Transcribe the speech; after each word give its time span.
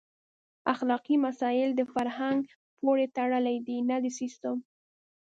اخلاقي 0.73 1.15
مسایل 1.25 1.69
د 1.75 1.81
فرهنګ 1.93 2.41
پورې 2.79 3.05
تړلي 3.17 3.57
دي 3.67 3.77
نه 3.89 3.97
د 4.03 4.05
سیسټم. 4.19 4.57